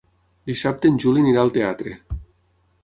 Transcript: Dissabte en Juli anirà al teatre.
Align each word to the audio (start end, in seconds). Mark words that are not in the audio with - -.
Dissabte 0.51 0.91
en 0.93 0.97
Juli 1.03 1.23
anirà 1.25 1.43
al 1.45 1.55
teatre. 1.59 1.95